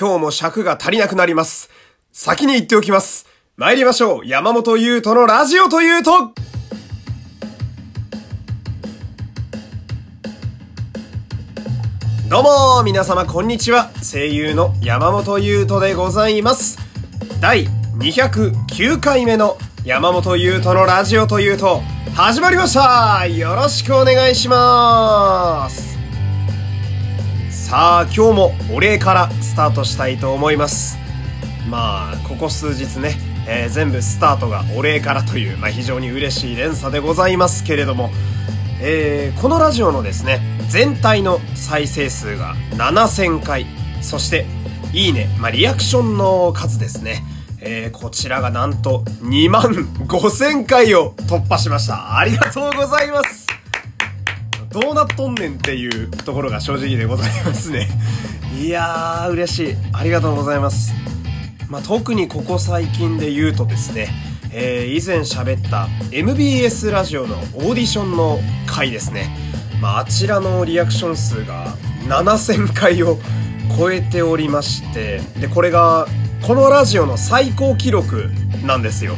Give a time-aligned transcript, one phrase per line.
[0.00, 1.68] 今日も尺が足りなくなります。
[2.10, 3.26] 先に言っておきます。
[3.58, 4.26] 参りましょう。
[4.26, 6.32] 山本優斗のラジオというと、
[12.30, 13.90] どうも皆様こんにちは。
[14.02, 16.78] 声優の山本優斗でございます。
[17.42, 17.66] 第
[17.98, 21.82] 209回目の山本優斗のラジオというと、
[22.14, 25.89] 始まりましたよろしくお願いします
[27.70, 30.98] さあ今日もお礼からスタートしたいと思います
[31.68, 33.14] まあここ数日ね、
[33.46, 38.10] えー、全部スタートがお礼からという、まあ、非常に嬉しい連鎖でございますけれども、
[38.82, 43.66] えー、このラジオのですね全体の再生数が7000回
[44.02, 44.46] そして
[44.92, 47.22] いいね、まあ、リアクションの数ですね
[47.62, 52.18] えー、こちらがなんと2万5000回を突破しました。
[52.18, 53.39] ありがとうございます
[54.70, 57.88] どうなっとんねんっていうところが正直でございますね。
[58.56, 59.76] いやー、嬉しい。
[59.92, 60.94] ありがとうございます。
[61.68, 64.08] まあ、特にここ最近で言うとですね、
[64.52, 69.36] えー、以前喋った MBS ラジオのオーディションの回ですね。
[69.80, 71.74] まあ、あちらのリアクション数が
[72.06, 73.18] 7000回を
[73.76, 76.06] 超えておりまして、で、これが
[76.42, 78.30] このラジオの最高記録
[78.64, 79.16] なんですよ。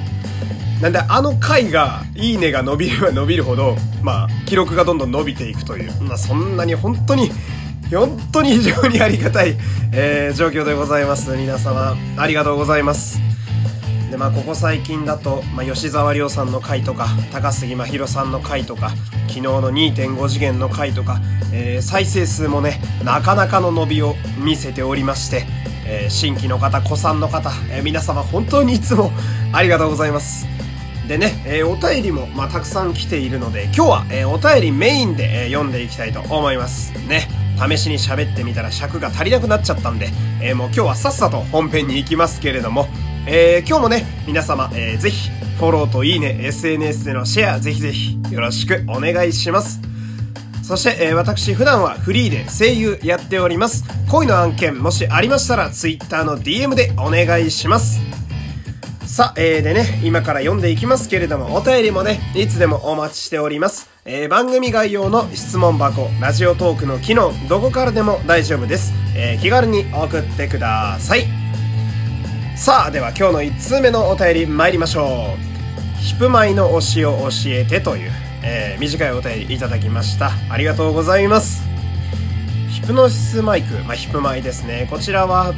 [0.82, 7.30] なんであの回がいいねが伸びれば伸びるほど、まあ記録がどんどん伸びていくという、まあそんなに本当に、
[7.94, 9.56] 本当に非常にありがたい、
[9.92, 11.36] えー、状況でございます。
[11.36, 13.20] 皆様、ありがとうございます。
[14.10, 18.90] で、まあここ最近だと、まあ吉沢亮さんの回とか、高杉真宙さんの回とか、
[19.28, 21.20] 昨日の2.5次元の回とか、
[21.52, 25.46] えー、再生数もね、なかなかの伸びを見せておりまして、
[25.86, 29.12] え、新規の方、古参の方、え、皆様本当にいつも
[29.52, 30.50] ありがとうございます。
[31.08, 36.92] でね、えー、お便りも、まあ、たくさん来ているので、今日は、えー、お便りメインで、えー、読んでいきたいと思います。
[37.08, 37.28] ね、
[37.58, 42.88] 試しに喋ってみたら尺が足りなくなっちゃったんで、えもう今日はさっさと本編に行きますけれども、
[43.26, 49.80] え今日もね、皆様、えー、ぜひ、フォローといいね、SNS でのシェア、ぜひぜひ、よろしくお願いします。
[50.62, 53.84] そして、えー、私普段はフリーで声優やっております。
[54.10, 58.11] 恋の案件もしありましたら Twitter の DM でお願いします。
[59.12, 63.90] さあ、えー、でね、今から読んでいきますけれども、お便りもね、いつでもお待ちしております。
[64.06, 68.94] えー、番組概要の質問箱、ラジオトークの機能、どこからでも大丈夫です。
[69.14, 71.26] えー、気軽に送ってください。
[72.56, 76.00] さあ、では今日の1通目のお便り参りましょう。
[76.00, 78.10] ヒプマイの推しを教えてという、
[78.42, 80.30] えー、短いお便りいただきました。
[80.48, 81.62] ありがとうございます。
[82.70, 84.88] ヒプノシスマイク、まあ、ヒプマイですね。
[84.90, 85.52] こちらは、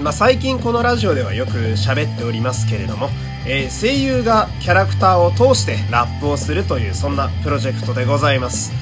[0.00, 3.08] まあ、最近このラジオではよく喋っておりますけれども、
[3.46, 8.72] えー、声優がキャラクターを通してラップをするというそんなプロジェクトでございます。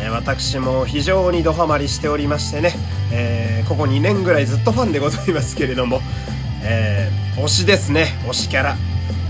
[0.00, 2.72] えー、私も非常にドハマりしておりましてね、
[3.12, 6.00] えー、ここ2年ぐらいずっとファンでございますけれども、
[6.62, 8.76] え推しですね、推しキャラ。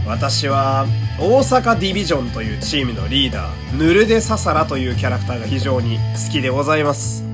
[0.07, 0.87] 私は
[1.19, 7.30] 大阪ディビジョンというチームのリーダー、ヌルデササラというキャラクターが非常に好きでございます。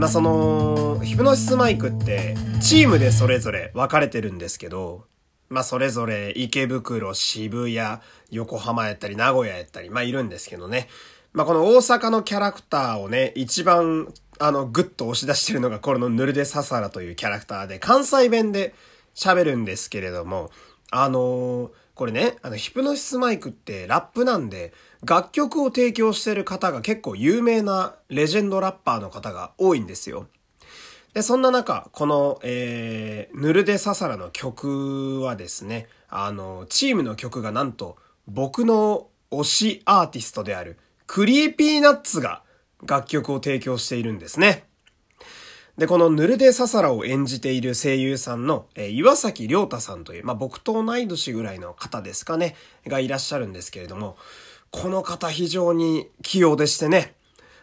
[0.00, 5.04] まあ、その、ヒプノシスマイクってチームでそれぞれ分かれてるんですけど、
[5.50, 8.00] まあ、それぞれ池袋、渋谷、
[8.30, 10.88] 横浜やったり名古屋やったり、まあ、いるんですけどね。
[11.34, 18.72] まあ、この大阪のキャラクターをね、一番、あの、グッと押し出してるのがこれのヌルデササラというキャラクターで、関西弁で
[19.14, 20.50] 喋るんですけれども、
[20.90, 24.72] あのー、これね、あの、ヒプノシスマイクってラップなんで、
[25.04, 30.26] 楽曲を提供してる方が結構有名なレジェンドラッパーの方が多いんですよ。
[31.12, 42.42] で、そんな中、この、えー、ヌルデササラの曲はですね、あの、チームの曲がなんと、僕の推しアーティストである、 Creepy Nuts が
[42.86, 44.69] 楽曲を提供しているんですね。
[45.80, 52.54] で、このヌルデササラを演じている声優さんの、えー、岩崎諒太さんという、まあ、僕と同い年ぐらいの方ですかね、
[52.86, 54.18] がいらっしゃるんですけれども、
[54.70, 57.14] この方非常に器用でしてね、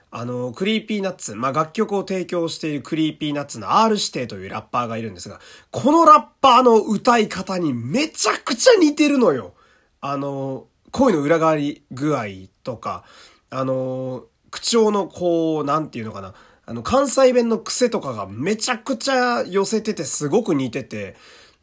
[0.09, 5.39] あの、 Creepy Nuts、まあ、楽曲を提供しているクリーピーナッツの R 指定というラッパーがいるんですが、
[5.69, 9.53] このラッパーの歌い方にめちゃくちゃ似てるのよ。
[10.01, 12.23] あの、声の裏返り具合
[12.63, 13.03] とか、
[13.51, 16.33] あの、口調のこう、なんていうのかな、
[16.69, 21.15] あの、関西弁の癖とかがめちゃくちゃ寄せててすごく似てて、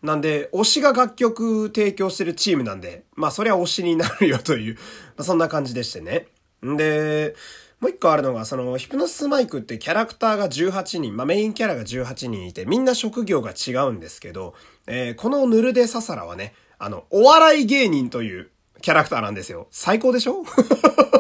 [0.03, 4.81] なんで、推しが楽曲提供してるチームなんで、まあそりゃ推しになるよという、ま
[5.19, 6.29] あ、そんな感じでしてね。
[6.65, 7.37] んで、
[7.81, 14.55] もう一個あるのが、その、ヒプノスマイクってキャラクターが18人、まあメインキャラが18人いて、みんな職業が違うんですけど、
[14.87, 18.51] えー、このヌルデササラはね、あの、お笑い芸人という
[18.85, 19.67] キャラクターなんですよ。
[19.71, 20.45] 最高でしょ？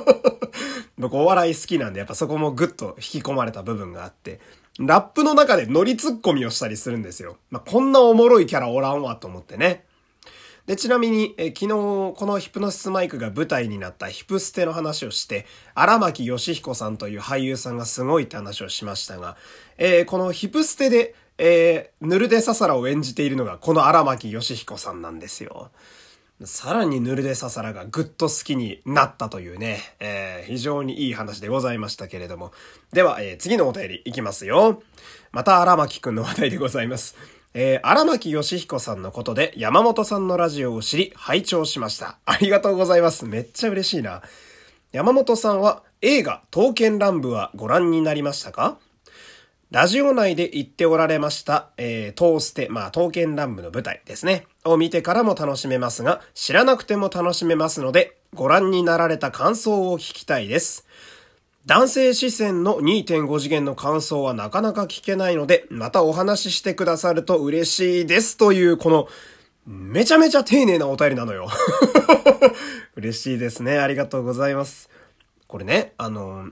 [0.99, 4.39] 僕お笑い好きなんで、やっぱそこもぐっと引き込まれた部分があって、
[4.79, 7.39] ラップの中でノリツッコミをしたりするんですよ。
[7.51, 9.87] まあ、こんなおもろいキャラおらんわと思ってね。
[10.67, 19.39] で、ちなみに、え昨日、このヒプノシスマイクが舞台になったヒプステの話をして、荒牧義彦さんという俳優さんがすごいって話をしましたが、
[19.79, 25.71] えー、このヒプステで、えー、ヌルデササラを演じているのがこの荒牧義彦さんなんですよ。
[26.43, 32.51] さらにヌルデササラがぐっと好きになったというね、えー、非常にいい話でございましたけれども。
[32.93, 34.83] では、えー、次のお便りいきますよ。
[35.31, 37.17] また荒牧くんの話題でございます。
[37.55, 42.19] えー、荒牧義彦さんのことで山本さんのラジオを知り、拝聴しました。
[42.27, 43.27] ありがとうございます。
[43.27, 44.21] めっちゃ嬉しいな。
[44.91, 48.79] 山本さんは映画、刀剣乱舞はご覧になりましたか？
[49.71, 54.47] ラジオ内で言っておられました、えー、トーステ、まあ、刀剣乱舞の舞台ですね。
[54.65, 60.87] を見てからも楽しめますが、知らなくても楽しめますので、ご覧になられた感想を聞きたいです。
[61.67, 69.09] 男性視線の2.5次元の感想はなかなか聞けないので、またお話ししてくださると嬉しいですという、この、
[69.67, 71.49] めちゃめちゃ丁寧なお便りなのよ。
[72.97, 73.79] 嬉しいですね。
[73.79, 74.91] ありがとうございます。
[75.47, 76.51] これね、あの、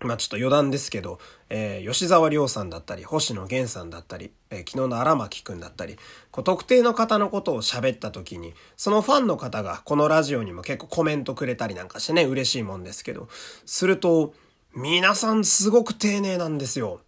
[0.00, 5.96] まあちょっと余談ですけど、えー、吉沢亮さんだったり、星野源さんだったり、えー、昨日の荒牧くんだったり、
[6.30, 13.28] こう特定の方のことを喋った時に、そのファンの方がこのラジオにも結構コメントくれたりなんかしてね、嬉しいもんですけど、
[13.64, 14.34] すると、
[14.74, 17.00] 皆さんすごく丁寧なんですよ。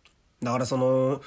[0.42, 1.20] だからその、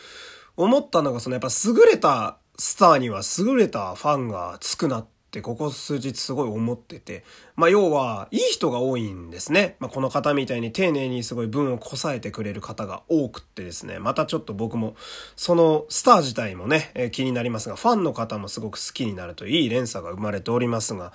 [0.57, 7.23] 思ったのがそのやっぱ優れたスターには優れたファンがつくなってってここ数日すごい思ってて、
[7.55, 9.77] まあ要は、いい人が多いんですね。
[9.79, 14.95] まあこの方みたいに丁寧にすごい文をこさえてくれる方が多くってですね、またちょっと僕も、
[15.37, 21.13] そのスター自体もね、えー、気になりますが、ファンの方もすごく好きになるといい連鎖が生まれておりますが、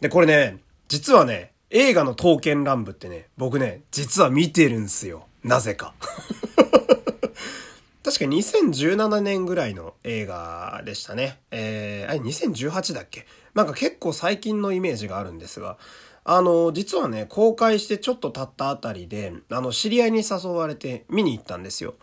[0.00, 5.26] で、これね、実はね、映画の刀剣乱舞ってね、僕ね、実は見てるんすよ。
[5.42, 5.92] なぜか。
[8.20, 11.40] 確か2017年ぐらいの映画でしたね。
[11.50, 13.26] えー、あれ2018だっけ？
[13.54, 15.78] なんか結構最近のイメージがあるんですが、
[16.24, 21.94] あの、実はね、公開してちょっと経ったあたりで、あの、知り合いに誘われて見に行ったんですよ。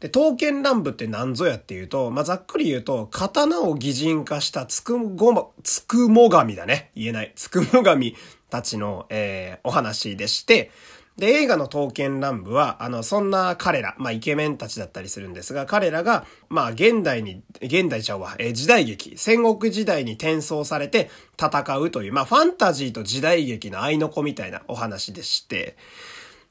[0.00, 6.90] で、刀剣乱舞って何ぞやっていうと、まあ、ざっくり言うと、刀を擬人化したつくごつくも神だね。
[6.96, 7.32] 言えない。
[7.36, 8.16] つくも神
[8.48, 10.70] たちの、えー、お話でして、
[11.16, 25.76] で、映画の刀剣乱舞は、あの、そんな彼ら、まあ、イケメンたちだったりするんですが、彼らが、まあ、現代に、現代ちゃうわ、えー、時代劇、戦国時代に転送されて戦うという、まあ、ファンタジーと時代劇の合いの子みたいなお話でして、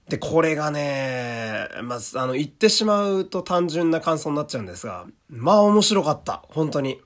[0.09, 6.43] で、これがね、まあ、あの、言ってしまうと単純な感想になっちゃうんですが、まあ面白かった。
[6.49, 6.99] 本当に。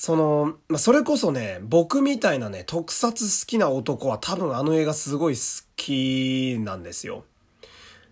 [0.00, 7.24] その、まあ、それこそね、僕みたいなね、特撮好きな男は多分あの映画すごい好きなんですよ。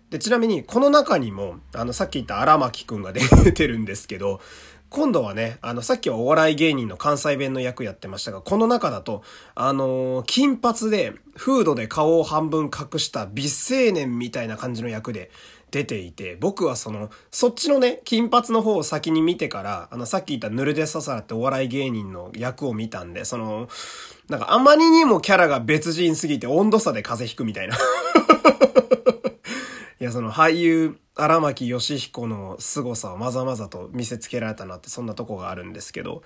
[0.09, 4.41] で、ちなみに、この中にも、あの、さっき言った荒牧くんが出て るんですけど、
[4.89, 9.23] 今度はね、あの、さっきはお笑い芸人の関西弁の役やってましたが、この中だと、
[9.55, 15.31] あのー、金髪で、フードで顔を半分隠した美青年みたいな感じの役で
[15.71, 23.67] 出ていて、僕はその、そっちのね、金髪の方を先に見てから、あの、さっき言ったヌルデササラってお笑い芸人の役を見たんで、その、
[24.29, 27.77] なんかあまりにもキャラが別人すぎて温度差で風邪ひくみたいな。
[29.99, 36.23] いや、その俳優、荒牧義彦の凄さをまざまざと見せつけられたなって、そんなとこがあるんですけど、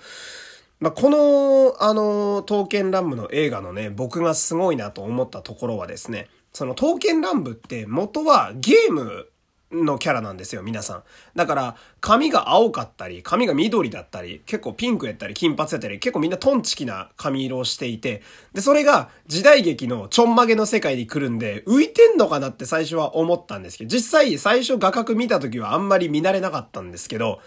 [0.80, 9.28] まあ、この、あの、刀剣乱舞の映画のね、僕がすごいなと思ったところはですね、その刀剣乱舞って元はゲーム
[9.72, 11.04] のキャラなんですよ、皆さん。
[11.36, 18.22] だから、髪が青かったり、髪が緑だったり、結構ピンクやったり、金髪やったり、結構みんなトンチキな髪色をしていて、
[18.54, 27.40] で、それが時代劇のちょんまげの世界に来るんで、浮いてんのかなって最初は思ったんですけど、実際最初画角見た時はあんまり見慣れなかったんですけど、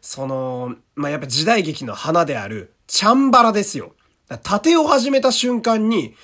[0.00, 3.94] その、まあ、やっぱ時代劇の花である、チャンバラですよ。
[4.42, 6.14] 盾を始めた瞬間に、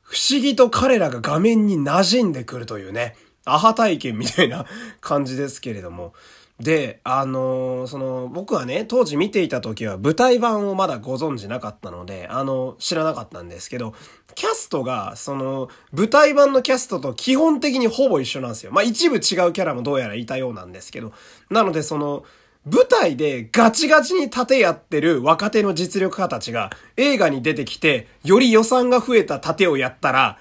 [0.00, 3.16] 不思議と彼らが画面に馴染んでくるというね。
[3.46, 4.66] アハ体験みたいな
[5.00, 6.12] 感じですけれども。
[6.60, 13.94] で、あのー、その、僕はね、当時見ていた時は舞台版をまだご存知なかったので、あの、知らなかったんですけど、
[14.34, 18.72] キャストが、その、舞台版のキャストと基本的にほぼ一緒なんですよ。
[18.72, 21.12] まあ一部違うキャラもどうやらいたようなんですけど、
[21.50, 22.24] なのでその、
[22.64, 30.38] 舞台でガチガチに盾やってる若手の実力派たちが映画に出てきて、より予算が増えた盾をやったら、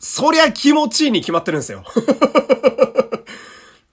[0.00, 1.84] そりゃ気持ちいいに決まってるんですよ。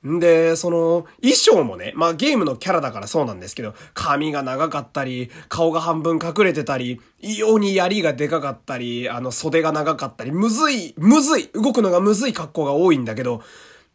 [0.08, 13.42] んで、その、衣装もね、まあゲームのキャラだからそうなんですけど、髪が長かったり、顔が半分隠れてたり、異様に槍がでかかったり、あの袖が長かったり、むずい、むずい、動くのがむずい格好が多いんだけど、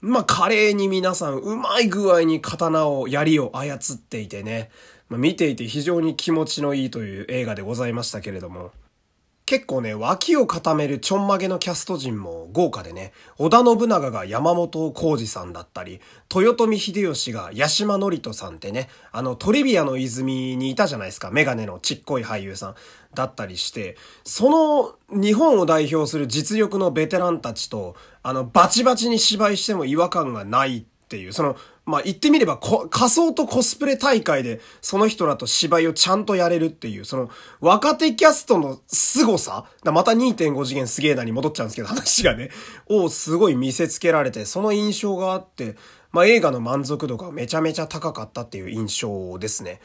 [0.03, 4.71] まあ華麗に皆さんうまい具合に刀を、槍を操っていてね、
[5.09, 8.73] まあ、見ていて非常に気持ちのいいという映画でございましたけれども、
[9.45, 16.01] 結構ね、脇を固めるちょんまげのキャスト陣も豪華でね、織田信長が山本浩二さんだったり、
[16.35, 22.75] 豊臣秀吉が八島智人さんってね、あのトリビアの泉にいたじゃないですか、メガネのちっこい俳優さん
[23.15, 42.51] だったりして、その日本を代表する実力のベテランたちと、あのバチバチに芝居しても違和感がないっていう、その、まあ、言ってみれば仮想とコスプレ大会でその人らと芝居をちゃんとやれるっていう、その若手キャストの凄さまた2.5次元すげえなに戻っちゃうんですけど話がね、
[42.87, 45.77] をすごい見せつけられて、その印象があって、
[46.13, 49.81] まあ、映画の満足度がめちゃめちゃ高かったっていう印象ですね。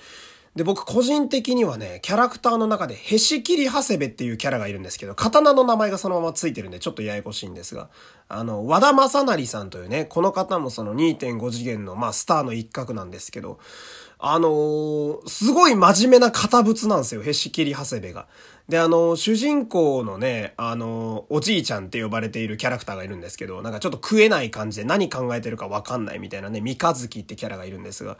[0.57, 7.89] で、僕個人的にはね、キャラクターの中で、へし切り長谷部っていうキャラがいるんですけど、刀の名前がそのままついてるんで、ちょっとややこしいんですが、
[8.27, 13.59] あの、和田正成さんというね、この方もその2.5次元の、まあ、スターの一角なんですけど、
[14.17, 18.27] あのー、すごい真面目な堅物なんですよ、へし切り長谷部が。
[18.67, 28.17] で、あのー、主人公のね、あのー、おじいちゃんって呼ばれているキャラクターがいるんですけど、なんかちょっと食えない感じで何考えてるかわかんないみたいなね、三日月ってキャラがいるんですが、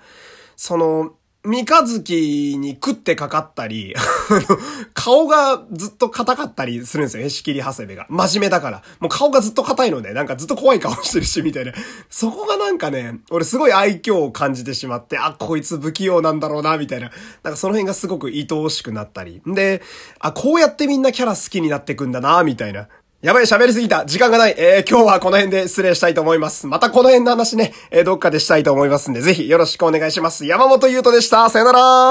[0.56, 1.14] その、
[1.48, 3.96] 三日月に食ってかかったり、
[4.94, 8.06] 顔がずっと硬かったりするんですよね、仕切り長谷部が。
[8.10, 8.84] 真面目だから。
[9.00, 11.72] もう顔がずっと硬いので、なんかずっと怖い顔してるし、みたいな。
[12.10, 17.12] そこがなんかね、俺すごい愛嬌を感じてしまって、あ、こいつ不器用なんだろうな、みたいな。
[17.44, 19.42] なんかその辺がすごく愛おしくなったり。
[19.48, 19.82] で、
[20.20, 22.90] あ、こうやってみんなキャラ好きになってくんだな、みたいな。
[23.24, 24.06] やばい、喋りすぎた。
[24.06, 24.54] 時間がない。
[24.60, 26.68] えー、今日はこの辺で失礼したいと思います。
[26.68, 30.46] またこの辺の話ね、えー、どっかでしたいと思いますんで、ぜひよろしくお願いします。
[30.46, 31.50] 山本優斗でした。
[31.50, 32.06] さよなら